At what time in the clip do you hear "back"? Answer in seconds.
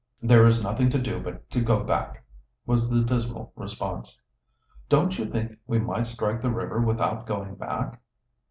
1.83-2.23, 7.53-8.01